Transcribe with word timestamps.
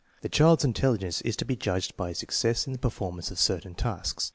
The 0.23 0.29
child's 0.29 0.65
intelligence 0.65 1.21
is 1.21 1.35
to 1.35 1.45
be 1.45 1.55
judged 1.55 1.95
by 1.95 2.09
his 2.09 2.17
success 2.17 2.65
in 2.65 2.73
the 2.73 2.79
performance 2.79 3.29
of 3.29 3.37
certain 3.37 3.75
tasks. 3.75 4.29